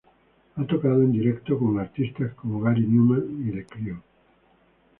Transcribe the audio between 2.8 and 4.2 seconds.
Numan y The Cure.